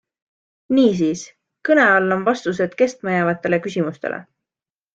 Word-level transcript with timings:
Niisiis, 0.77 1.25
kõne 1.69 1.83
all 1.97 2.15
on 2.17 2.23
vastused 2.31 2.73
kestma 2.81 3.15
jäävatele 3.17 3.61
küsimustele. 3.69 4.19